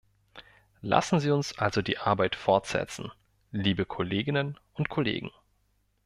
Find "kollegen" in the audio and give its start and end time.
4.89-5.29